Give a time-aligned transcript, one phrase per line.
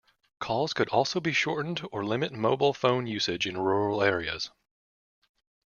[0.39, 4.49] Calls could also be shortened or limit mobile phone usage in rural areas.